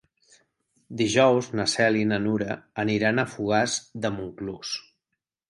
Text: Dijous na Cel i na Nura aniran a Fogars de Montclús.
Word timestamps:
Dijous 1.01 1.49
na 1.59 1.65
Cel 1.73 1.99
i 1.99 2.07
na 2.13 2.19
Nura 2.23 2.57
aniran 2.85 3.25
a 3.25 3.27
Fogars 3.35 3.77
de 4.07 4.13
Montclús. 4.19 4.75